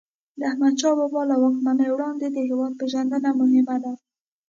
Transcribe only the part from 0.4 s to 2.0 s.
احمدشاه بابا له واکمنۍ